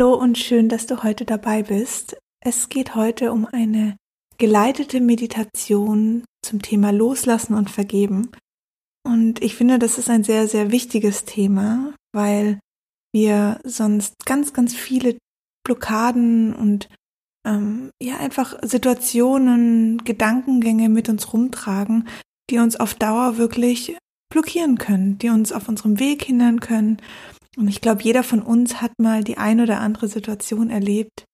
Hallo 0.00 0.14
und 0.14 0.38
schön, 0.38 0.70
dass 0.70 0.86
du 0.86 1.02
heute 1.02 1.26
dabei 1.26 1.62
bist. 1.62 2.16
Es 2.42 2.70
geht 2.70 2.94
heute 2.94 3.32
um 3.32 3.44
eine 3.44 3.98
geleitete 4.38 4.98
Meditation 4.98 6.24
zum 6.40 6.62
Thema 6.62 6.90
Loslassen 6.90 7.52
und 7.52 7.68
Vergeben. 7.68 8.30
Und 9.06 9.42
ich 9.42 9.56
finde, 9.56 9.78
das 9.78 9.98
ist 9.98 10.08
ein 10.08 10.24
sehr, 10.24 10.48
sehr 10.48 10.72
wichtiges 10.72 11.26
Thema, 11.26 11.92
weil 12.14 12.60
wir 13.12 13.60
sonst 13.62 14.14
ganz, 14.24 14.54
ganz 14.54 14.74
viele 14.74 15.18
Blockaden 15.66 16.54
und 16.54 16.88
ähm, 17.46 17.90
ja 18.02 18.16
einfach 18.16 18.58
Situationen, 18.62 20.02
Gedankengänge 20.02 20.88
mit 20.88 21.10
uns 21.10 21.30
rumtragen, 21.34 22.08
die 22.48 22.56
uns 22.56 22.80
auf 22.80 22.94
Dauer 22.94 23.36
wirklich 23.36 23.98
blockieren 24.32 24.78
können, 24.78 25.18
die 25.18 25.28
uns 25.28 25.52
auf 25.52 25.68
unserem 25.68 26.00
Weg 26.00 26.24
hindern 26.24 26.60
können 26.60 27.02
und 27.56 27.68
ich 27.68 27.80
glaube, 27.80 28.02
jeder 28.02 28.22
von 28.22 28.42
uns 28.42 28.80
hat 28.80 28.92
mal 28.98 29.24
die 29.24 29.38
ein 29.38 29.60
oder 29.60 29.80
andere 29.80 30.08
Situation 30.08 30.70
erlebt, 30.70 31.24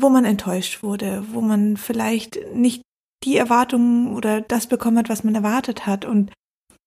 wo 0.00 0.08
man 0.08 0.24
enttäuscht 0.24 0.82
wurde, 0.82 1.24
wo 1.32 1.40
man 1.40 1.76
vielleicht 1.76 2.38
nicht 2.54 2.82
die 3.24 3.36
Erwartungen 3.36 4.14
oder 4.14 4.40
das 4.40 4.66
bekommen 4.66 4.98
hat, 4.98 5.08
was 5.08 5.24
man 5.24 5.34
erwartet 5.34 5.86
hat. 5.86 6.04
Und 6.04 6.32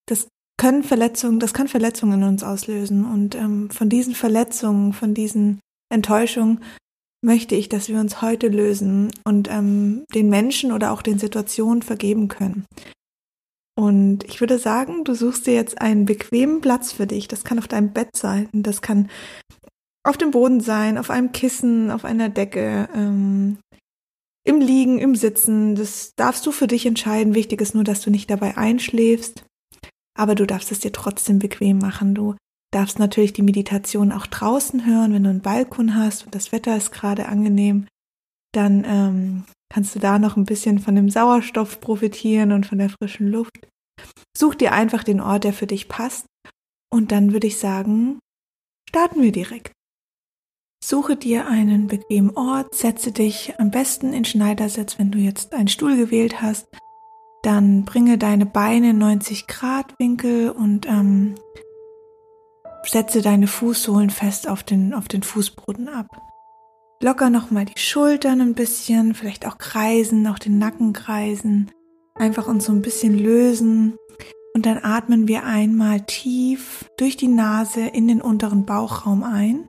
das 0.07 0.27
können 0.59 0.83
Verletzungen, 0.83 1.39
das 1.39 1.53
kann 1.53 1.67
Verletzungen 1.67 2.21
in 2.21 2.27
uns 2.27 2.43
auslösen. 2.43 3.05
Und 3.05 3.35
ähm, 3.35 3.69
von 3.69 3.89
diesen 3.89 4.13
Verletzungen, 4.13 4.93
von 4.93 5.13
diesen 5.13 5.59
Enttäuschungen 5.91 6.63
möchte 7.23 7.55
ich, 7.55 7.69
dass 7.69 7.89
wir 7.89 7.99
uns 7.99 8.21
heute 8.21 8.47
lösen 8.47 9.11
und 9.25 9.49
ähm, 9.49 10.03
den 10.13 10.29
Menschen 10.29 10.71
oder 10.71 10.91
auch 10.91 11.01
den 11.01 11.17
Situationen 11.17 11.81
vergeben 11.81 12.27
können. 12.27 12.65
Und 13.77 14.23
ich 14.23 14.39
würde 14.39 14.57
sagen, 14.57 15.03
du 15.03 15.13
suchst 15.13 15.45
dir 15.45 15.53
jetzt 15.53 15.79
einen 15.81 16.05
bequemen 16.05 16.61
Platz 16.61 16.91
für 16.91 17.05
dich. 17.05 17.27
Das 17.27 17.43
kann 17.43 17.59
auf 17.59 17.67
deinem 17.67 17.93
Bett 17.93 18.09
sein, 18.15 18.49
das 18.51 18.81
kann 18.81 19.07
auf 20.03 20.17
dem 20.17 20.31
Boden 20.31 20.61
sein, 20.61 20.97
auf 20.97 21.11
einem 21.11 21.31
Kissen, 21.31 21.91
auf 21.91 22.03
einer 22.03 22.29
Decke, 22.29 22.89
ähm, 22.95 23.59
im 24.43 24.61
Liegen, 24.61 24.97
im 24.97 25.15
Sitzen. 25.15 25.75
Das 25.75 26.15
darfst 26.15 26.45
du 26.47 26.51
für 26.51 26.65
dich 26.67 26.85
entscheiden. 26.85 27.35
Wichtig 27.35 27.61
ist 27.61 27.75
nur, 27.75 27.83
dass 27.83 28.01
du 28.01 28.09
nicht 28.09 28.31
dabei 28.31 28.57
einschläfst. 28.57 29.43
Aber 30.17 30.33
du 30.33 30.47
darfst 30.47 30.71
es 30.71 30.79
dir 30.79 30.93
trotzdem 30.93 31.37
bequem 31.37 31.77
machen. 31.77 32.15
Du 32.15 32.35
darfst 32.71 32.97
natürlich 32.97 33.33
die 33.33 33.43
Meditation 33.43 34.11
auch 34.11 34.25
draußen 34.25 34.87
hören, 34.87 35.13
wenn 35.13 35.23
du 35.23 35.29
einen 35.29 35.41
Balkon 35.41 35.95
hast 35.95 36.25
und 36.25 36.33
das 36.33 36.51
Wetter 36.51 36.75
ist 36.75 36.91
gerade 36.91 37.27
angenehm. 37.27 37.87
Dann 38.53 38.85
ähm, 38.87 39.43
kannst 39.69 39.95
du 39.95 39.99
da 39.99 40.19
noch 40.19 40.37
ein 40.37 40.45
bisschen 40.45 40.79
von 40.79 40.95
dem 40.95 41.09
Sauerstoff 41.09 41.79
profitieren 41.79 42.51
und 42.51 42.65
von 42.65 42.77
der 42.77 42.89
frischen 42.89 43.27
Luft. 43.27 43.67
Such 44.35 44.55
dir 44.55 44.71
einfach 44.71 45.03
den 45.03 45.19
Ort, 45.19 45.43
der 45.43 45.53
für 45.53 45.67
dich 45.67 45.87
passt. 45.87 46.25
Und 46.93 47.11
dann 47.11 47.33
würde 47.33 47.47
ich 47.47 47.57
sagen, 47.57 48.19
starten 48.89 49.21
wir 49.21 49.31
direkt. 49.31 49.73
Suche 50.83 51.15
dir 51.15 51.47
einen 51.47 51.87
bequemen 51.87 52.35
Ort, 52.37 52.75
setze 52.75 53.11
dich 53.11 53.59
am 53.59 53.71
besten 53.71 54.13
in 54.13 54.25
Schneidersitz, 54.25 54.99
wenn 54.99 55.11
du 55.11 55.17
jetzt 55.17 55.53
einen 55.53 55.67
Stuhl 55.67 55.97
gewählt 55.97 56.41
hast. 56.41 56.67
Dann 57.43 57.83
bringe 57.83 58.17
deine 58.17 58.45
Beine 58.45 58.93
90 58.93 59.47
Grad 59.47 59.93
Winkel 59.99 60.51
und 60.51 60.85
ähm, 60.85 61.35
setze 62.83 63.21
deine 63.21 63.47
Fußsohlen 63.47 64.09
fest 64.09 64.47
auf 64.47 64.63
den, 64.63 64.93
auf 64.93 65.07
den 65.07 65.23
Fußboden 65.23 65.89
ab. 65.89 66.26
Locker 66.99 67.29
nochmal 67.29 67.65
die 67.65 67.79
Schultern 67.79 68.41
ein 68.41 68.55
bisschen, 68.55 69.13
vielleicht 69.13 69.45
auch 69.45 69.59
kreisen, 69.59 70.25
auch 70.25 70.39
den 70.39 70.57
Nacken 70.57 70.93
kreisen. 70.93 71.71
Einfach 72.15 72.47
uns 72.47 72.65
so 72.65 72.71
ein 72.71 72.81
bisschen 72.81 73.15
lösen. 73.17 73.97
Und 74.55 74.65
dann 74.65 74.79
atmen 74.83 75.27
wir 75.27 75.43
einmal 75.43 76.01
tief 76.01 76.89
durch 76.97 77.15
die 77.15 77.27
Nase 77.27 77.81
in 77.81 78.07
den 78.07 78.19
unteren 78.19 78.65
Bauchraum 78.65 79.21
ein. 79.21 79.67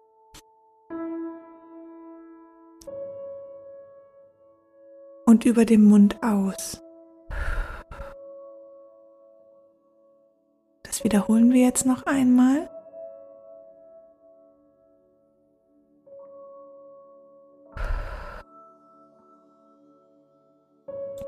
Und 5.26 5.44
über 5.44 5.66
dem 5.66 5.84
Mund 5.84 6.22
aus. 6.22 6.80
Das 10.82 11.04
wiederholen 11.04 11.52
wir 11.52 11.60
jetzt 11.60 11.84
noch 11.84 12.06
einmal. 12.06 12.70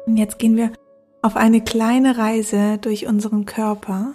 Und 0.07 0.17
jetzt 0.17 0.39
gehen 0.39 0.57
wir 0.57 0.73
auf 1.23 1.37
eine 1.37 1.63
kleine 1.63 2.19
Reise 2.19 2.79
durch 2.79 3.07
unseren 3.07 3.45
Körper. 3.45 4.15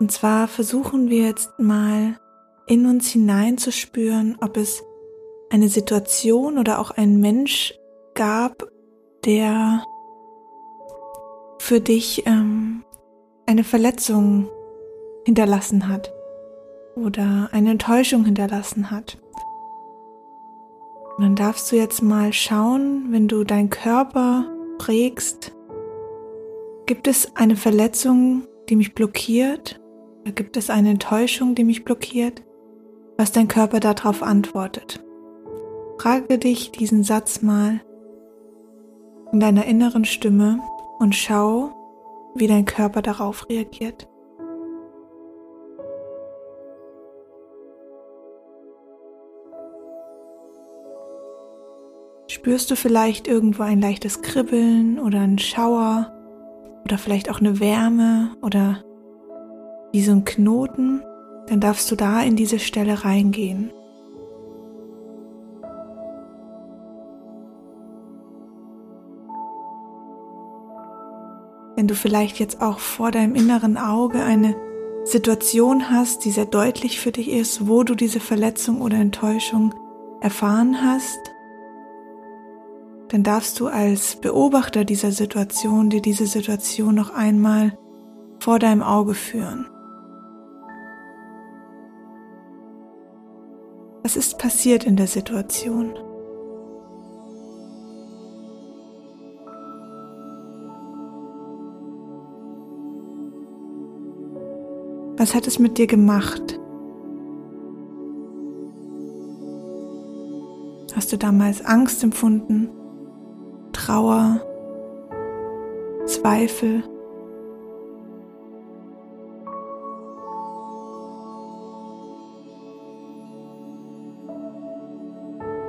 Und 0.00 0.12
zwar 0.12 0.48
versuchen 0.48 1.10
wir 1.10 1.24
jetzt 1.24 1.58
mal 1.58 2.18
in 2.66 2.86
uns 2.86 3.10
hineinzuspüren, 3.10 4.36
ob 4.40 4.56
es 4.56 4.82
eine 5.50 5.68
Situation 5.68 6.58
oder 6.58 6.78
auch 6.78 6.90
ein 6.90 7.20
Mensch 7.20 7.74
gab, 8.14 8.68
der 9.24 9.84
für 11.58 11.80
dich 11.80 12.26
ähm, 12.26 12.84
eine 13.46 13.64
Verletzung 13.64 14.48
hinterlassen 15.24 15.88
hat 15.88 16.12
oder 16.94 17.48
eine 17.52 17.70
Enttäuschung 17.70 18.24
hinterlassen 18.24 18.90
hat. 18.90 19.18
Und 21.16 21.24
dann 21.24 21.34
darfst 21.36 21.72
du 21.72 21.76
jetzt 21.76 22.02
mal 22.02 22.32
schauen, 22.32 23.06
wenn 23.10 23.26
du 23.26 23.42
deinen 23.44 23.70
Körper 23.70 24.44
prägst, 24.78 25.52
gibt 26.86 27.06
es 27.06 27.36
eine 27.36 27.56
Verletzung, 27.56 28.46
die 28.68 28.76
mich 28.76 28.94
blockiert? 28.94 29.80
Oder 30.22 30.32
gibt 30.32 30.56
es 30.56 30.70
eine 30.70 30.90
Enttäuschung, 30.90 31.54
die 31.54 31.64
mich 31.64 31.84
blockiert? 31.84 32.42
Was 33.16 33.32
dein 33.32 33.48
Körper 33.48 33.80
darauf 33.80 34.22
antwortet. 34.22 35.04
Frage 35.98 36.38
dich 36.38 36.70
diesen 36.70 37.02
Satz 37.02 37.42
mal 37.42 37.80
in 39.32 39.40
deiner 39.40 39.66
inneren 39.66 40.04
Stimme 40.04 40.60
und 40.98 41.14
schau, 41.14 41.72
wie 42.34 42.46
dein 42.46 42.64
Körper 42.64 43.02
darauf 43.02 43.48
reagiert. 43.48 44.08
Spürst 52.48 52.70
du 52.70 52.76
vielleicht 52.76 53.28
irgendwo 53.28 53.62
ein 53.62 53.78
leichtes 53.78 54.22
Kribbeln 54.22 54.98
oder 54.98 55.20
einen 55.20 55.38
Schauer 55.38 56.14
oder 56.86 56.96
vielleicht 56.96 57.30
auch 57.30 57.40
eine 57.40 57.60
Wärme 57.60 58.30
oder 58.40 58.82
wie 59.92 60.02
so 60.02 60.12
ein 60.12 60.24
Knoten? 60.24 61.02
Dann 61.48 61.60
darfst 61.60 61.90
du 61.90 61.94
da 61.94 62.22
in 62.22 62.36
diese 62.36 62.58
Stelle 62.58 63.04
reingehen. 63.04 63.70
Wenn 71.76 71.86
du 71.86 71.94
vielleicht 71.94 72.38
jetzt 72.38 72.62
auch 72.62 72.78
vor 72.78 73.10
deinem 73.10 73.34
inneren 73.34 73.76
Auge 73.76 74.22
eine 74.22 74.56
Situation 75.04 75.90
hast, 75.90 76.24
die 76.24 76.30
sehr 76.30 76.46
deutlich 76.46 76.98
für 76.98 77.12
dich 77.12 77.30
ist, 77.30 77.68
wo 77.68 77.82
du 77.82 77.94
diese 77.94 78.20
Verletzung 78.20 78.80
oder 78.80 78.96
Enttäuschung 78.96 79.74
erfahren 80.22 80.82
hast, 80.82 81.34
dann 83.08 83.22
darfst 83.22 83.58
du 83.58 83.68
als 83.68 84.16
Beobachter 84.16 84.84
dieser 84.84 85.12
Situation 85.12 85.88
dir 85.88 86.02
diese 86.02 86.26
Situation 86.26 86.94
noch 86.94 87.10
einmal 87.10 87.76
vor 88.38 88.58
deinem 88.58 88.82
Auge 88.82 89.14
führen. 89.14 89.66
Was 94.02 94.16
ist 94.16 94.38
passiert 94.38 94.84
in 94.84 94.96
der 94.96 95.06
Situation? 95.06 95.94
Was 105.16 105.34
hat 105.34 105.46
es 105.48 105.58
mit 105.58 105.78
dir 105.78 105.88
gemacht? 105.88 106.60
Hast 110.94 111.12
du 111.12 111.18
damals 111.18 111.64
Angst 111.64 112.04
empfunden? 112.04 112.70
Trauer, 113.88 114.42
Zweifel. 116.04 116.82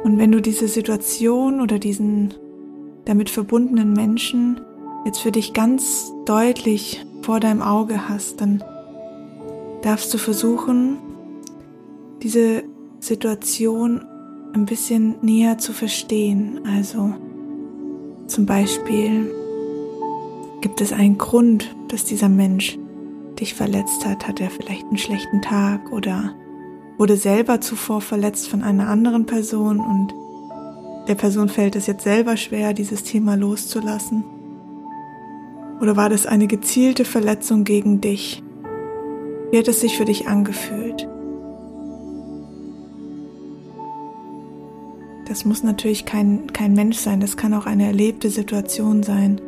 Und 0.03 0.17
wenn 0.17 0.33
du 0.33 0.41
diese 0.41 0.67
Situation 0.67 1.61
oder 1.61 1.79
diesen 1.79 2.33
damit 3.05 3.29
verbundenen 3.29 3.93
Menschen 3.93 4.59
jetzt 5.05 5.19
für 5.19 5.31
dich 5.31 5.53
ganz 5.53 6.11
deutlich 6.25 7.05
vor 7.21 7.39
deinem 7.39 7.61
Auge 7.61 8.09
hast, 8.09 8.41
dann 8.41 8.61
darfst 9.81 10.13
du 10.13 10.17
versuchen, 10.17 10.97
diese 12.21 12.63
Situation 12.99 14.01
ein 14.51 14.65
bisschen 14.65 15.15
näher 15.21 15.57
zu 15.57 15.71
verstehen. 15.71 16.59
Also 16.67 17.13
zum 18.29 18.45
Beispiel 18.45 19.33
gibt 20.61 20.81
es 20.81 20.93
einen 20.93 21.17
Grund, 21.17 21.75
dass 21.87 22.05
dieser 22.05 22.29
Mensch 22.29 22.77
dich 23.39 23.53
verletzt 23.53 24.05
hat. 24.05 24.27
Hat 24.27 24.39
er 24.39 24.49
vielleicht 24.49 24.85
einen 24.85 24.97
schlechten 24.97 25.41
Tag 25.41 25.91
oder 25.91 26.35
wurde 26.97 27.15
selber 27.15 27.59
zuvor 27.59 28.01
verletzt 28.01 28.47
von 28.47 28.61
einer 28.61 28.87
anderen 28.87 29.25
Person 29.25 29.79
und 29.79 30.13
der 31.07 31.15
Person 31.15 31.49
fällt 31.49 31.75
es 31.75 31.87
jetzt 31.87 32.03
selber 32.03 32.37
schwer, 32.37 32.73
dieses 32.73 33.03
Thema 33.03 33.35
loszulassen? 33.35 34.23
Oder 35.81 35.95
war 35.95 36.09
das 36.09 36.27
eine 36.27 36.45
gezielte 36.45 37.05
Verletzung 37.05 37.63
gegen 37.63 37.99
dich? 37.99 38.43
Wie 39.49 39.57
hat 39.57 39.67
es 39.67 39.81
sich 39.81 39.97
für 39.97 40.05
dich 40.05 40.27
angefühlt? 40.27 41.08
Das 45.29 45.45
muss 45.45 45.61
natürlich 45.61 46.05
kein, 46.05 46.51
kein 46.53 46.73
Mensch 46.73 46.97
sein, 46.97 47.19
das 47.19 47.37
kann 47.37 47.53
auch 47.53 47.67
eine 47.67 47.85
erlebte 47.85 48.31
Situation 48.31 49.03
sein. 49.03 49.39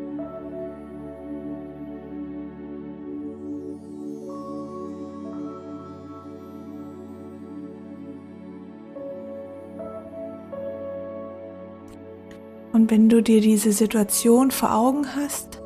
Und 12.74 12.92
wenn 12.92 13.10
du 13.10 13.24
dir 13.24 13.42
diese 13.42 13.72
Situation 13.72 14.51
vor 14.51 14.75
Augen 14.75 15.16
hast, 15.16 15.63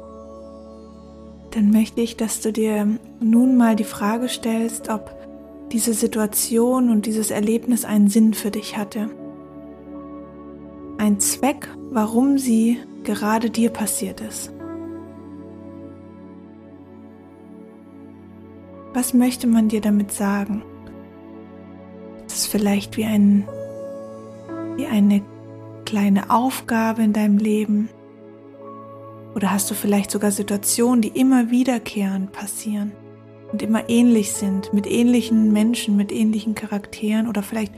dann 1.52 1.72
möchte 1.72 2.00
ich, 2.00 2.16
dass 2.16 2.40
du 2.40 2.54
dir 2.54 2.88
nun 3.20 3.58
mal 3.58 3.76
die 3.76 3.84
Frage 3.84 4.30
stellst, 4.30 4.88
ob 4.88 5.14
diese 5.74 5.94
Situation 5.94 6.90
und 6.90 7.06
dieses 7.06 7.32
Erlebnis 7.32 7.84
einen 7.84 8.08
Sinn 8.08 8.34
für 8.34 8.52
dich 8.52 8.78
hatte. 8.78 9.10
Ein 11.06 11.20
Zweck, 11.20 11.70
warum 11.92 12.40
sie 12.40 12.80
gerade 13.04 13.52
dir 13.52 13.70
passiert 13.70 14.22
ist. 14.22 14.52
Was 18.92 19.14
möchte 19.14 19.46
man 19.46 19.70
dir 19.70 19.82
damit 19.82 20.12
sagen? 20.12 20.64
Es 22.26 22.38
ist 22.38 22.48
vielleicht 22.48 22.98
wie, 22.98 23.06
ein, 23.06 23.48
wie 24.78 24.88
eine 24.88 25.22
kleine 25.86 26.32
Aufgabe 26.32 27.04
in 27.04 27.14
deinem 27.14 27.38
Leben? 27.38 27.88
Oder 29.36 29.52
hast 29.52 29.70
du 29.70 29.76
vielleicht 29.76 30.10
sogar 30.10 30.32
Situationen, 30.32 31.04
die 31.04 31.10
immer 31.10 31.52
wiederkehrend 31.52 32.32
passieren 32.32 32.94
und 33.52 33.62
immer 33.62 33.92
ähnlich 33.92 34.32
sind, 34.32 34.74
mit 34.74 34.88
ähnlichen 34.88 35.54
Menschen, 35.54 35.98
mit 35.98 36.12
ähnlichen 36.12 36.56
Charakteren 36.56 37.28
oder 37.28 37.44
vielleicht 37.44 37.74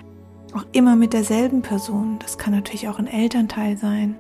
auch 0.54 0.66
immer 0.72 0.96
mit 0.96 1.14
derselben 1.14 1.62
Person? 1.62 2.20
Das 2.20 2.38
kann 2.38 2.54
natürlich 2.54 2.88
auch 2.88 3.00
ein 3.00 3.08
Elternteil 3.08 3.78
sein. 3.78 4.16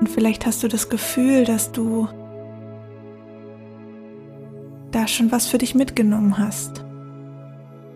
Und 0.00 0.10
vielleicht 0.10 0.44
hast 0.44 0.62
du 0.62 0.68
das 0.68 0.90
Gefühl, 0.90 1.44
dass 1.44 1.72
du 1.72 2.08
da 4.90 5.08
schon 5.08 5.32
was 5.32 5.46
für 5.46 5.58
dich 5.58 5.74
mitgenommen 5.74 6.36
hast. 6.36 6.84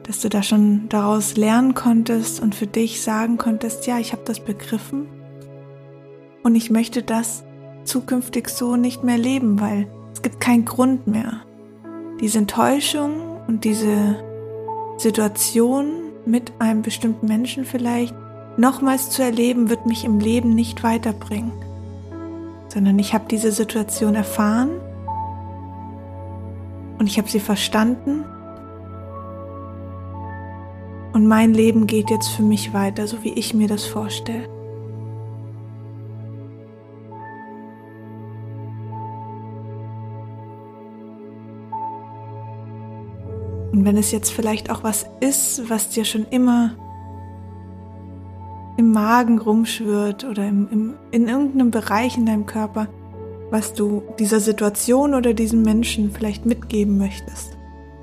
Dass 0.05 0.21
du 0.21 0.31
da 0.31 0.43
schon 0.43 0.89
daraus 0.89 1.37
lernen 1.37 1.75
konntest 1.75 2.41
und 2.41 2.55
für 2.55 2.67
dich 2.67 3.03
sagen 3.03 3.37
konntest, 3.37 3.87
ja, 3.87 3.99
ich 3.99 4.13
habe 4.13 4.23
das 4.25 4.41
begriffen 4.41 5.07
und 6.49 6.55
ich 6.55 6.71
möchte 6.71 7.03
das 7.03 7.45
zukünftig 7.85 8.49
so 8.49 8.77
nicht 8.77 9.05
mehr 9.05 9.19
leben, 9.19 9.61
weil 9.61 9.87
es 10.15 10.23
gibt 10.23 10.41
keinen 10.41 10.65
Grund 10.65 11.07
mehr. 11.07 11.43
Diese 12.23 12.39
Enttäuschung 12.39 13.37
und 13.47 13.65
diese 13.65 14.17
Situation 14.97 15.91
mit 16.25 16.51
einem 16.59 16.81
bestimmten 16.81 17.27
Menschen 17.29 17.67
vielleicht 17.67 18.15
nochmals 18.57 19.11
zu 19.11 19.23
erleben, 19.23 19.69
wird 19.69 19.85
mich 19.85 20.07
im 20.07 20.21
Leben 20.21 20.55
nicht 20.55 20.83
weiterbringen, 20.83 21.53
sondern 22.69 22.99
ich 22.99 23.13
habe 23.13 23.27
diese 23.31 23.53
Situation 23.53 24.15
erfahren 24.15 24.71
und 26.99 27.09
ich 27.09 27.19
habe 27.19 27.29
sie 27.29 27.41
verstanden. 27.41 28.25
Und 31.13 31.27
mein 31.27 31.53
Leben 31.53 31.87
geht 31.87 32.09
jetzt 32.09 32.29
für 32.29 32.43
mich 32.43 32.73
weiter, 32.73 33.07
so 33.07 33.23
wie 33.23 33.35
ich 33.35 33.53
mir 33.53 33.69
das 33.69 33.85
vorstelle. 33.85 34.58
Und 43.79 43.85
wenn 43.85 43.97
es 43.97 44.11
jetzt 44.11 44.31
vielleicht 44.33 44.73
auch 44.73 44.83
was 44.83 45.07
ist, 45.21 45.71
was 45.71 45.89
dir 45.91 46.05
schon 46.05 46.27
immer 46.31 46.73
im 48.77 48.91
Magen 48.91 49.39
rumschwirrt 49.39 50.25
oder 50.25 50.49
im, 50.49 50.69
im, 50.73 50.95
in 51.13 51.29
irgendeinem 51.29 51.71
Bereich 51.71 52.19
in 52.19 52.27
deinem 52.27 52.45
Körper, 52.45 52.89
was 53.53 53.75
du 53.75 54.03
dieser 54.19 54.41
Situation 54.41 55.15
oder 55.15 55.33
diesem 55.33 55.63
Menschen 55.63 56.11
vielleicht 56.11 56.45
mitgeben 56.45 56.99
möchtest, 56.99 57.57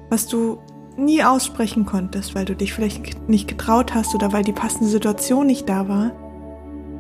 was 0.10 0.28
du 0.28 0.60
nie 0.96 1.26
aussprechen 1.26 1.86
konntest, 1.86 2.36
weil 2.36 2.46
du 2.46 2.56
dich 2.56 2.72
vielleicht 2.72 3.28
nicht 3.28 3.50
getraut 3.50 3.94
hast 3.94 4.16
oder 4.16 4.32
weil 4.32 4.46
die 4.46 4.54
passende 4.54 4.90
Situation 4.90 5.46
nicht 5.46 5.68
da 5.68 5.90
war, 5.90 6.14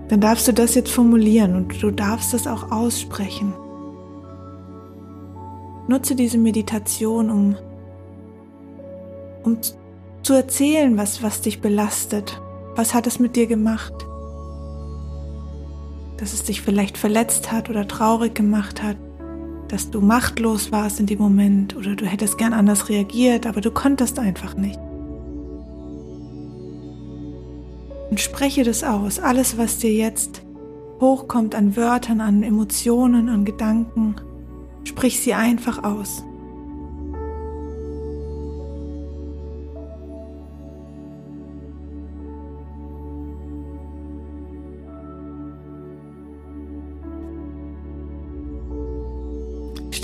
dann 0.10 0.20
darfst 0.20 0.50
du 0.50 0.52
das 0.52 0.76
jetzt 0.76 0.92
formulieren 0.92 1.56
und 1.56 1.82
du 1.82 1.92
darfst 1.92 2.34
es 2.34 2.46
auch 2.46 2.74
aussprechen. 2.74 3.54
Nutze 5.88 6.14
diese 6.14 6.38
Meditation, 6.38 7.30
um, 7.30 7.56
um 9.46 9.58
zu 10.24 10.34
erzählen, 10.34 10.98
was, 10.98 11.22
was 11.24 11.42
dich 11.42 11.62
belastet. 11.62 12.42
Was 12.76 12.94
hat 12.94 13.08
es 13.08 13.20
mit 13.20 13.36
dir 13.36 13.48
gemacht? 13.48 13.94
dass 16.18 16.34
es 16.34 16.44
dich 16.44 16.62
vielleicht 16.62 16.98
verletzt 16.98 17.52
hat 17.52 17.70
oder 17.70 17.88
traurig 17.88 18.36
gemacht 18.36 18.82
hat, 18.82 18.98
dass 19.68 19.90
du 19.92 20.02
machtlos 20.02 20.72
warst 20.72 21.00
in 21.00 21.08
dem 21.08 21.20
Moment 21.20 21.76
oder 21.76 21.96
du 21.96 22.06
hättest 22.06 22.38
gern 22.38 22.54
anders 22.54 22.90
reagiert, 22.90 23.46
aber 23.46 23.62
du 23.62 23.72
konntest 23.72 24.20
einfach 24.20 24.56
nicht. 24.56 24.80
Und 28.10 28.20
spreche 28.20 28.64
das 28.64 28.84
aus, 28.84 29.20
alles, 29.20 29.58
was 29.58 29.80
dir 29.80 29.92
jetzt 29.92 30.44
hochkommt 31.02 31.56
an 31.56 31.76
Wörtern, 31.76 32.22
an 32.22 32.44
Emotionen, 32.44 33.28
an 33.28 33.44
Gedanken, 33.44 34.16
sprich 34.86 35.20
sie 35.20 35.34
einfach 35.34 35.84
aus. 35.84 36.24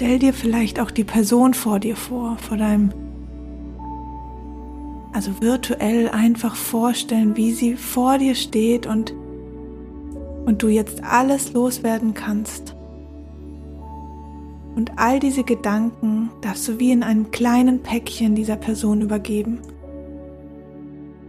Stell 0.01 0.17
dir 0.17 0.33
vielleicht 0.33 0.79
auch 0.79 0.89
die 0.89 1.03
Person 1.03 1.53
vor 1.53 1.77
dir 1.77 1.95
vor, 1.95 2.35
vor 2.37 2.57
deinem, 2.57 2.91
also 5.13 5.29
virtuell 5.41 6.09
einfach 6.09 6.55
vorstellen, 6.55 7.37
wie 7.37 7.51
sie 7.51 7.75
vor 7.75 8.17
dir 8.17 8.33
steht 8.33 8.87
und, 8.87 9.13
und 10.47 10.63
du 10.63 10.69
jetzt 10.69 11.03
alles 11.03 11.53
loswerden 11.53 12.15
kannst. 12.15 12.75
Und 14.75 14.93
all 14.95 15.19
diese 15.19 15.43
Gedanken 15.43 16.31
darfst 16.41 16.67
du 16.67 16.79
wie 16.79 16.91
in 16.91 17.03
einem 17.03 17.29
kleinen 17.29 17.83
Päckchen 17.83 18.33
dieser 18.33 18.55
Person 18.55 19.01
übergeben. 19.01 19.59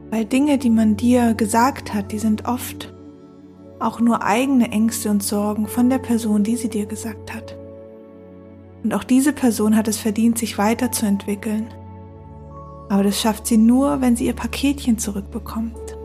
Weil 0.08 0.24
Dinge, 0.24 0.56
die 0.56 0.70
man 0.70 0.96
dir 0.96 1.34
gesagt 1.34 1.92
hat, 1.92 2.10
die 2.10 2.18
sind 2.18 2.46
oft 2.46 2.94
auch 3.80 4.00
nur 4.00 4.22
eigene 4.22 4.70
Ängste 4.70 5.10
und 5.10 5.22
Sorgen 5.22 5.66
von 5.66 5.90
der 5.90 5.98
Person, 5.98 6.42
die 6.42 6.56
sie 6.56 6.70
dir 6.70 6.86
gesagt 6.86 7.34
hat. 7.34 7.51
Und 8.82 8.94
auch 8.94 9.04
diese 9.04 9.32
Person 9.32 9.76
hat 9.76 9.88
es 9.88 9.98
verdient, 9.98 10.38
sich 10.38 10.58
weiterzuentwickeln. 10.58 11.68
Aber 12.88 13.04
das 13.04 13.20
schafft 13.20 13.46
sie 13.46 13.56
nur, 13.56 14.00
wenn 14.00 14.16
sie 14.16 14.26
ihr 14.26 14.34
Paketchen 14.34 14.98
zurückbekommt. 14.98 15.96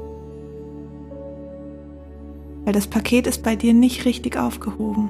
Weil 2.63 2.73
das 2.73 2.87
Paket 2.87 3.27
ist 3.27 3.43
bei 3.43 3.55
dir 3.55 3.73
nicht 3.73 4.05
richtig 4.05 4.37
aufgehoben. 4.37 5.09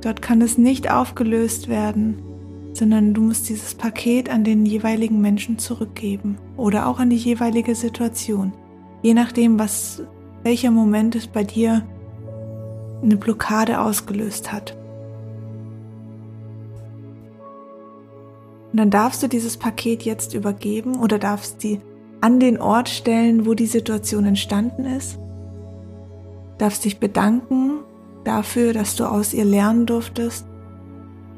Dort 0.00 0.22
kann 0.22 0.40
es 0.42 0.58
nicht 0.58 0.90
aufgelöst 0.90 1.68
werden, 1.68 2.22
sondern 2.74 3.14
du 3.14 3.22
musst 3.22 3.48
dieses 3.48 3.74
Paket 3.74 4.28
an 4.28 4.44
den 4.44 4.66
jeweiligen 4.66 5.20
Menschen 5.20 5.58
zurückgeben 5.58 6.36
oder 6.56 6.86
auch 6.86 6.98
an 6.98 7.10
die 7.10 7.16
jeweilige 7.16 7.74
Situation, 7.74 8.52
je 9.02 9.14
nachdem, 9.14 9.58
was 9.58 10.02
welcher 10.42 10.70
Moment 10.70 11.14
es 11.14 11.26
bei 11.26 11.44
dir 11.44 11.86
eine 13.02 13.16
Blockade 13.16 13.80
ausgelöst 13.80 14.52
hat. 14.52 14.76
Und 18.74 18.78
dann 18.78 18.90
darfst 18.90 19.22
du 19.22 19.28
dieses 19.28 19.56
Paket 19.56 20.02
jetzt 20.02 20.34
übergeben 20.34 20.98
oder 20.98 21.20
darfst 21.20 21.60
sie 21.60 21.80
an 22.20 22.40
den 22.40 22.60
Ort 22.60 22.88
stellen, 22.88 23.46
wo 23.46 23.54
die 23.54 23.68
Situation 23.68 24.24
entstanden 24.24 24.84
ist. 24.84 25.16
Darfst 26.58 26.84
dich 26.84 26.98
bedanken 26.98 27.84
dafür, 28.24 28.72
dass 28.72 28.96
du 28.96 29.04
aus 29.04 29.32
ihr 29.32 29.44
lernen 29.44 29.86
durftest. 29.86 30.44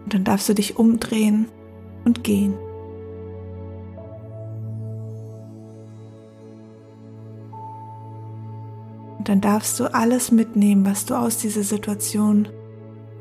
Und 0.04 0.14
dann 0.14 0.24
darfst 0.24 0.48
du 0.48 0.54
dich 0.54 0.78
umdrehen 0.78 1.44
und 2.06 2.24
gehen. 2.24 2.54
Und 9.18 9.28
dann 9.28 9.42
darfst 9.42 9.78
du 9.78 9.92
alles 9.92 10.32
mitnehmen, 10.32 10.86
was 10.86 11.04
du 11.04 11.14
aus 11.14 11.36
dieser 11.36 11.64
Situation 11.64 12.48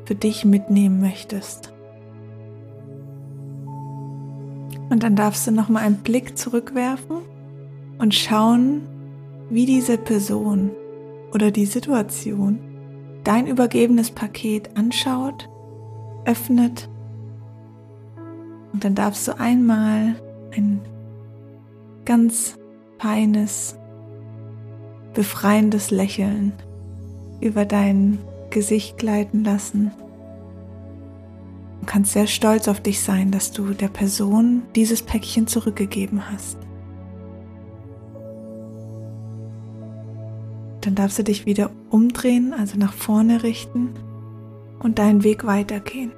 für 0.06 0.14
dich 0.14 0.46
mitnehmen 0.46 1.02
möchtest. 1.02 1.75
Und 4.96 5.02
dann 5.02 5.14
darfst 5.14 5.46
du 5.46 5.50
noch 5.50 5.68
mal 5.68 5.80
einen 5.80 5.98
Blick 5.98 6.38
zurückwerfen 6.38 7.18
und 7.98 8.14
schauen, 8.14 8.80
wie 9.50 9.66
diese 9.66 9.98
Person 9.98 10.70
oder 11.34 11.50
die 11.50 11.66
Situation 11.66 12.58
dein 13.22 13.46
übergebenes 13.46 14.10
Paket 14.10 14.74
anschaut, 14.74 15.50
öffnet 16.24 16.88
und 18.72 18.84
dann 18.84 18.94
darfst 18.94 19.28
du 19.28 19.38
einmal 19.38 20.16
ein 20.56 20.80
ganz 22.06 22.56
feines, 22.98 23.76
befreiendes 25.12 25.90
Lächeln 25.90 26.54
über 27.42 27.66
dein 27.66 28.16
Gesicht 28.48 28.96
gleiten 28.96 29.44
lassen. 29.44 29.90
Du 31.86 31.92
kannst 31.92 32.14
sehr 32.14 32.26
stolz 32.26 32.66
auf 32.66 32.80
dich 32.80 33.00
sein, 33.00 33.30
dass 33.30 33.52
du 33.52 33.72
der 33.72 33.86
Person 33.86 34.62
dieses 34.74 35.02
Päckchen 35.02 35.46
zurückgegeben 35.46 36.32
hast. 36.32 36.58
Dann 40.80 40.96
darfst 40.96 41.20
du 41.20 41.22
dich 41.22 41.46
wieder 41.46 41.70
umdrehen, 41.88 42.52
also 42.52 42.76
nach 42.76 42.92
vorne 42.92 43.44
richten 43.44 43.90
und 44.80 44.98
deinen 44.98 45.22
Weg 45.22 45.46
weitergehen. 45.46 46.10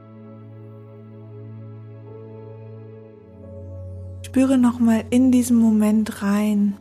Spüre 4.23 4.57
nochmal 4.57 5.05
in 5.11 5.31
diesem 5.31 5.59
Moment 5.59 6.23
rein. 6.23 6.79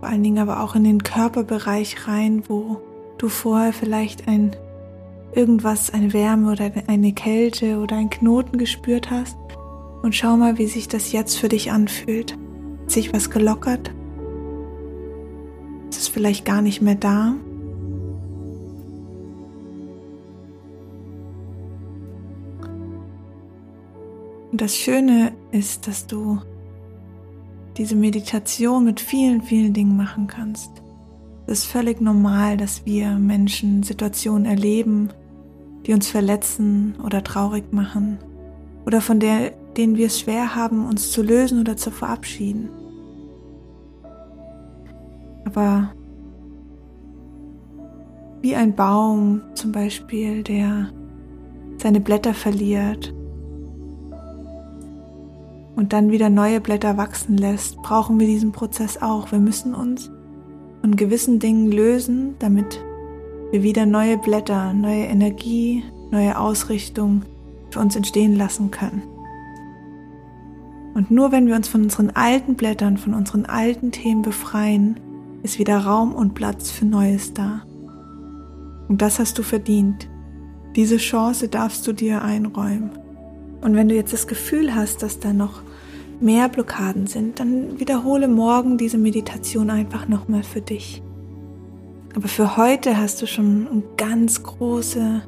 Vor 0.00 0.08
allen 0.08 0.22
Dingen 0.22 0.38
aber 0.38 0.62
auch 0.62 0.74
in 0.74 0.84
den 0.84 1.02
Körperbereich 1.02 2.08
rein, 2.08 2.44
wo 2.48 2.80
du 3.18 3.28
vorher 3.28 3.74
vielleicht 3.74 4.28
ein 4.28 4.56
irgendwas, 5.32 5.90
eine 5.90 6.12
Wärme 6.12 6.52
oder 6.52 6.70
eine 6.86 7.12
Kälte 7.12 7.78
oder 7.78 7.96
ein 7.96 8.10
Knoten 8.10 8.58
gespürt 8.58 9.10
hast. 9.10 9.36
Und 10.02 10.14
schau 10.14 10.36
mal, 10.36 10.58
wie 10.58 10.66
sich 10.66 10.88
das 10.88 11.12
jetzt 11.12 11.38
für 11.38 11.48
dich 11.48 11.70
anfühlt. 11.72 12.32
Hat 12.82 12.90
sich 12.90 13.12
was 13.12 13.30
gelockert? 13.30 13.90
Ist 15.90 16.00
es 16.00 16.08
vielleicht 16.08 16.44
gar 16.44 16.62
nicht 16.62 16.80
mehr 16.80 16.94
da? 16.94 17.34
Und 24.50 24.60
das 24.60 24.76
Schöne 24.76 25.32
ist, 25.52 25.86
dass 25.86 26.06
du 26.06 26.38
diese 27.76 27.94
Meditation 27.94 28.84
mit 28.84 29.00
vielen, 29.00 29.42
vielen 29.42 29.72
Dingen 29.72 29.96
machen 29.96 30.26
kannst. 30.26 30.70
Es 31.50 31.60
ist 31.60 31.64
völlig 31.68 32.02
normal, 32.02 32.58
dass 32.58 32.84
wir 32.84 33.12
Menschen 33.12 33.82
Situationen 33.82 34.44
erleben, 34.44 35.08
die 35.86 35.94
uns 35.94 36.06
verletzen 36.06 36.94
oder 37.02 37.24
traurig 37.24 37.72
machen 37.72 38.18
oder 38.84 39.00
von 39.00 39.18
der, 39.18 39.52
denen 39.74 39.96
wir 39.96 40.08
es 40.08 40.20
schwer 40.20 40.54
haben, 40.54 40.86
uns 40.86 41.10
zu 41.10 41.22
lösen 41.22 41.58
oder 41.58 41.78
zu 41.78 41.90
verabschieden. 41.90 42.68
Aber 45.46 45.94
wie 48.42 48.54
ein 48.54 48.74
Baum 48.74 49.40
zum 49.54 49.72
Beispiel, 49.72 50.42
der 50.42 50.90
seine 51.78 52.00
Blätter 52.00 52.34
verliert 52.34 53.14
und 55.76 55.94
dann 55.94 56.10
wieder 56.10 56.28
neue 56.28 56.60
Blätter 56.60 56.98
wachsen 56.98 57.38
lässt, 57.38 57.78
brauchen 57.78 58.20
wir 58.20 58.26
diesen 58.26 58.52
Prozess 58.52 59.00
auch. 59.00 59.32
Wir 59.32 59.38
müssen 59.38 59.74
uns 59.74 60.10
von 60.80 60.96
gewissen 60.96 61.38
Dingen 61.38 61.70
lösen, 61.70 62.34
damit 62.38 62.80
wir 63.50 63.62
wieder 63.62 63.86
neue 63.86 64.18
Blätter, 64.18 64.72
neue 64.72 65.04
Energie, 65.04 65.82
neue 66.10 66.38
Ausrichtung 66.38 67.22
für 67.70 67.80
uns 67.80 67.96
entstehen 67.96 68.36
lassen 68.36 68.70
können. 68.70 69.02
Und 70.94 71.10
nur 71.10 71.32
wenn 71.32 71.46
wir 71.46 71.54
uns 71.54 71.68
von 71.68 71.82
unseren 71.82 72.10
alten 72.10 72.54
Blättern, 72.56 72.96
von 72.96 73.14
unseren 73.14 73.46
alten 73.46 73.92
Themen 73.92 74.22
befreien, 74.22 74.98
ist 75.42 75.58
wieder 75.58 75.78
Raum 75.78 76.14
und 76.14 76.34
Platz 76.34 76.70
für 76.70 76.86
Neues 76.86 77.34
da. 77.34 77.62
Und 78.88 79.02
das 79.02 79.18
hast 79.18 79.38
du 79.38 79.42
verdient. 79.42 80.08
Diese 80.74 80.96
Chance 80.96 81.48
darfst 81.48 81.86
du 81.86 81.92
dir 81.92 82.22
einräumen. 82.22 82.90
Und 83.60 83.74
wenn 83.74 83.88
du 83.88 83.94
jetzt 83.94 84.12
das 84.12 84.26
Gefühl 84.26 84.74
hast, 84.74 85.02
dass 85.02 85.20
da 85.20 85.32
noch 85.32 85.62
mehr 86.20 86.48
Blockaden 86.48 87.06
sind, 87.06 87.40
dann 87.40 87.78
wiederhole 87.78 88.28
morgen 88.28 88.78
diese 88.78 88.98
Meditation 88.98 89.70
einfach 89.70 90.08
nochmal 90.08 90.42
für 90.42 90.60
dich. 90.60 91.02
Aber 92.14 92.28
für 92.28 92.56
heute 92.56 92.96
hast 92.96 93.22
du 93.22 93.26
schon 93.26 93.68
eine 93.70 93.82
ganz 93.96 94.42
große, 94.42 95.22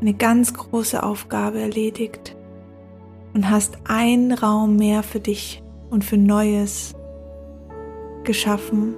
eine 0.00 0.14
ganz 0.14 0.52
große 0.52 1.02
Aufgabe 1.02 1.60
erledigt 1.60 2.36
und 3.34 3.48
hast 3.48 3.78
einen 3.84 4.32
Raum 4.32 4.76
mehr 4.76 5.02
für 5.02 5.20
dich 5.20 5.62
und 5.90 6.04
für 6.04 6.18
Neues 6.18 6.94
geschaffen 8.24 8.94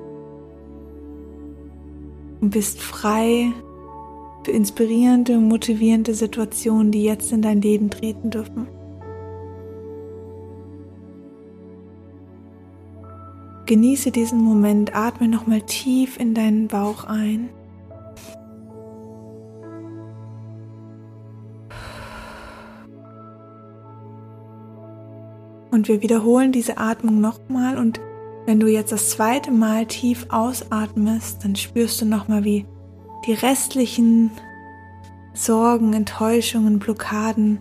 und 2.40 2.50
bist 2.50 2.80
frei 2.80 3.52
für 4.44 4.50
inspirierende 4.50 5.36
und 5.36 5.48
motivierende 5.48 6.14
Situationen, 6.14 6.90
die 6.90 7.04
jetzt 7.04 7.30
in 7.32 7.42
dein 7.42 7.60
Leben 7.60 7.90
treten 7.90 8.30
dürfen. 8.30 8.66
Genieße 13.70 14.10
diesen 14.10 14.40
Moment, 14.40 14.96
atme 14.96 15.28
nochmal 15.28 15.60
tief 15.60 16.18
in 16.18 16.34
deinen 16.34 16.66
Bauch 16.66 17.04
ein. 17.04 17.50
Und 25.70 25.86
wir 25.86 26.02
wiederholen 26.02 26.50
diese 26.50 26.78
Atmung 26.78 27.20
nochmal 27.20 27.78
und 27.78 28.00
wenn 28.44 28.58
du 28.58 28.66
jetzt 28.66 28.90
das 28.90 29.10
zweite 29.10 29.52
Mal 29.52 29.86
tief 29.86 30.26
ausatmest, 30.30 31.44
dann 31.44 31.54
spürst 31.54 32.00
du 32.00 32.06
nochmal, 32.06 32.42
wie 32.42 32.66
die 33.24 33.34
restlichen 33.34 34.32
Sorgen, 35.32 35.92
Enttäuschungen, 35.92 36.80
Blockaden 36.80 37.60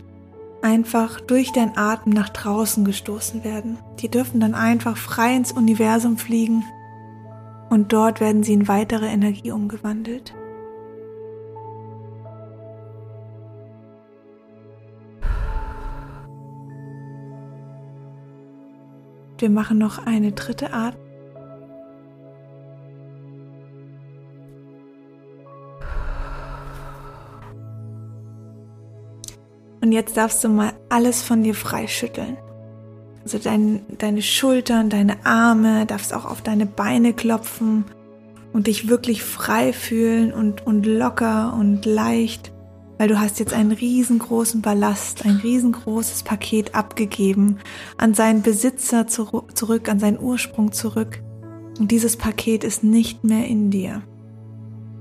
einfach 0.61 1.21
durch 1.21 1.51
deinen 1.51 1.77
Atem 1.77 2.13
nach 2.13 2.29
draußen 2.29 2.83
gestoßen 2.85 3.43
werden. 3.43 3.77
Die 3.99 4.09
dürfen 4.09 4.39
dann 4.39 4.55
einfach 4.55 4.97
frei 4.97 5.35
ins 5.35 5.51
Universum 5.51 6.17
fliegen 6.17 6.63
und 7.69 7.93
dort 7.93 8.19
werden 8.19 8.43
sie 8.43 8.53
in 8.53 8.67
weitere 8.67 9.07
Energie 9.07 9.51
umgewandelt. 9.51 10.33
Wir 19.37 19.49
machen 19.49 19.77
noch 19.77 20.05
eine 20.05 20.33
dritte 20.33 20.73
Atmung. 20.73 21.08
Und 29.89 29.93
jetzt 29.93 30.17
darfst 30.17 30.43
du 30.43 30.49
mal 30.49 30.73
alles 30.89 31.23
von 31.23 31.41
dir 31.41 31.55
freischütteln. 31.55 32.37
Also 33.23 33.39
dein, 33.39 33.81
deine 33.97 34.21
Schultern, 34.21 34.91
deine 34.91 35.25
Arme, 35.25 35.87
darfst 35.87 36.13
auch 36.13 36.25
auf 36.25 36.43
deine 36.43 36.67
Beine 36.67 37.11
klopfen 37.11 37.85
und 38.53 38.67
dich 38.67 38.87
wirklich 38.87 39.23
frei 39.23 39.73
fühlen 39.73 40.31
und, 40.31 40.63
und 40.67 40.85
locker 40.85 41.55
und 41.59 41.87
leicht, 41.87 42.51
weil 42.99 43.07
du 43.07 43.19
hast 43.19 43.39
jetzt 43.39 43.51
einen 43.51 43.71
riesengroßen 43.71 44.61
Ballast, 44.61 45.25
ein 45.25 45.37
riesengroßes 45.37 46.21
Paket 46.21 46.75
abgegeben, 46.75 47.57
an 47.97 48.13
seinen 48.13 48.43
Besitzer 48.43 49.07
zu, 49.07 49.47
zurück, 49.55 49.89
an 49.89 49.99
seinen 49.99 50.19
Ursprung 50.19 50.71
zurück. 50.71 51.23
Und 51.79 51.89
dieses 51.89 52.15
Paket 52.15 52.63
ist 52.63 52.83
nicht 52.83 53.23
mehr 53.23 53.47
in 53.47 53.71
dir. 53.71 54.03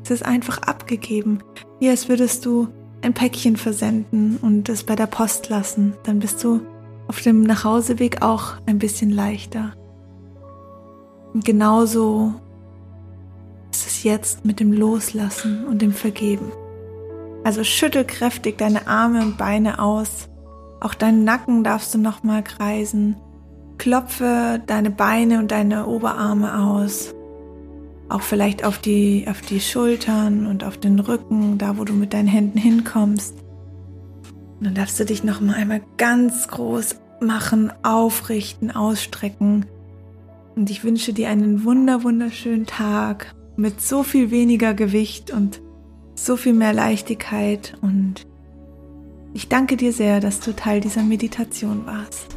Es 0.02 0.10
ist 0.10 0.24
einfach 0.24 0.62
abgegeben, 0.62 1.40
wie 1.78 1.90
als 1.90 2.08
würdest 2.08 2.46
du 2.46 2.68
ein 3.02 3.14
Päckchen 3.14 3.56
versenden 3.56 4.38
und 4.38 4.68
es 4.68 4.84
bei 4.84 4.96
der 4.96 5.06
Post 5.06 5.48
lassen. 5.48 5.94
Dann 6.04 6.18
bist 6.18 6.42
du 6.42 6.60
auf 7.06 7.20
dem 7.20 7.42
Nachhauseweg 7.42 8.22
auch 8.22 8.54
ein 8.66 8.78
bisschen 8.78 9.10
leichter. 9.10 9.72
Und 11.32 11.44
genauso 11.44 12.34
ist 13.72 13.86
es 13.86 14.02
jetzt 14.02 14.44
mit 14.44 14.60
dem 14.60 14.72
Loslassen 14.72 15.64
und 15.66 15.82
dem 15.82 15.92
Vergeben. 15.92 16.52
Also 17.44 17.64
schüttel 17.64 18.04
kräftig 18.04 18.58
deine 18.58 18.86
Arme 18.86 19.22
und 19.22 19.38
Beine 19.38 19.78
aus. 19.78 20.28
Auch 20.80 20.94
deinen 20.94 21.24
Nacken 21.24 21.64
darfst 21.64 21.94
du 21.94 21.98
nochmal 21.98 22.42
kreisen. 22.42 23.16
Klopfe 23.78 24.60
deine 24.66 24.90
Beine 24.90 25.38
und 25.38 25.50
deine 25.50 25.86
Oberarme 25.86 26.58
aus 26.58 27.14
auch 28.08 28.22
vielleicht 28.22 28.64
auf 28.64 28.78
die, 28.78 29.26
auf 29.28 29.40
die 29.40 29.60
Schultern 29.60 30.46
und 30.46 30.64
auf 30.64 30.78
den 30.78 30.98
Rücken, 30.98 31.58
da 31.58 31.76
wo 31.78 31.84
du 31.84 31.92
mit 31.92 32.14
deinen 32.14 32.28
Händen 32.28 32.58
hinkommst. 32.58 33.34
Und 34.58 34.66
dann 34.66 34.74
darfst 34.74 34.98
du 34.98 35.04
dich 35.04 35.24
noch 35.24 35.40
mal 35.40 35.54
einmal 35.54 35.82
ganz 35.98 36.48
groß 36.48 36.96
machen, 37.20 37.72
aufrichten, 37.82 38.70
ausstrecken. 38.70 39.66
Und 40.56 40.70
ich 40.70 40.84
wünsche 40.84 41.12
dir 41.12 41.28
einen 41.28 41.64
wunder, 41.64 42.02
wunderschönen 42.02 42.66
Tag 42.66 43.34
mit 43.56 43.80
so 43.80 44.02
viel 44.02 44.30
weniger 44.30 44.74
Gewicht 44.74 45.30
und 45.30 45.60
so 46.14 46.36
viel 46.36 46.54
mehr 46.54 46.72
Leichtigkeit. 46.72 47.76
Und 47.82 48.26
ich 49.34 49.48
danke 49.48 49.76
dir 49.76 49.92
sehr, 49.92 50.20
dass 50.20 50.40
du 50.40 50.54
Teil 50.54 50.80
dieser 50.80 51.02
Meditation 51.02 51.86
warst. 51.86 52.36